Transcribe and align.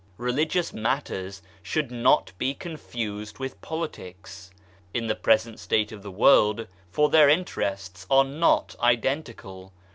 Religious 0.17 0.73
matters 0.73 1.43
should 1.61 1.91
not 1.91 2.31
be 2.39 2.55
con 2.55 2.75
fused 2.75 3.37
with 3.37 3.61
Politics, 3.61 4.49
in 4.95 5.05
the 5.05 5.13
present 5.13 5.59
state 5.59 5.91
of 5.91 6.01
the 6.01 6.09
world 6.09 6.65
(for 6.89 7.09
their 7.11 7.29
interests 7.29 8.07
are 8.09 8.23
not 8.25 8.75
identical). 8.81 9.71